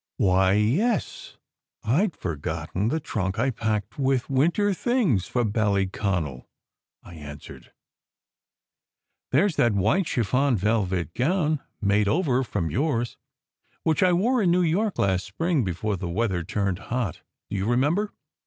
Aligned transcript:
"Why, 0.17 0.53
yes, 0.53 1.37
I 1.83 2.07
d 2.07 2.17
forgotten 2.17 2.87
the 2.87 2.99
trunk 2.99 3.37
I 3.37 3.51
packed 3.51 3.93
up 3.93 3.99
with 3.99 4.31
winter 4.31 4.73
things 4.73 5.27
for 5.27 5.45
Ballyconal," 5.45 6.47
I 7.03 7.13
answered. 7.13 7.71
"There 9.31 9.45
s 9.45 9.55
that 9.57 9.73
SECRET 9.73 10.05
HISTORY 10.09 10.23
269 10.23 10.53
white 10.55 10.57
chiffon 10.57 10.57
velvet 10.57 11.13
gown, 11.13 11.59
made 11.83 12.07
over 12.07 12.43
from 12.43 12.71
yours, 12.71 13.15
which 13.83 14.01
I 14.01 14.11
wore 14.11 14.41
in 14.41 14.49
New 14.49 14.63
York 14.63 14.97
last 14.97 15.23
spring 15.23 15.63
before 15.63 15.97
the 15.97 16.09
weather 16.09 16.43
turned 16.43 16.79
hot. 16.89 17.21
Do 17.51 17.55
you 17.57 17.67
remember? 17.67 18.11